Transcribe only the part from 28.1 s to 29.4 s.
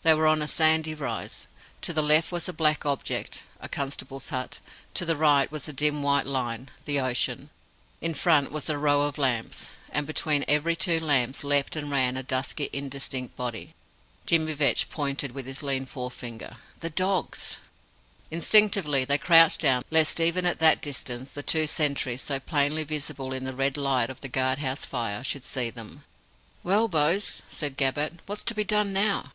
"what's to be done now?"